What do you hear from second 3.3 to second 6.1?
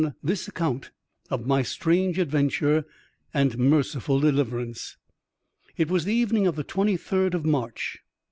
and merciful deliverance. It was